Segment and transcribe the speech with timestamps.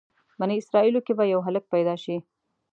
[0.39, 2.17] بني اسرایلو کې به یو هلک پیدا شي.